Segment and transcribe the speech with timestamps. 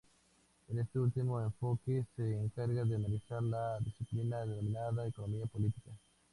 [0.69, 5.91] En este último enfoque, se encarga de analizar la disciplina denominada Economía política.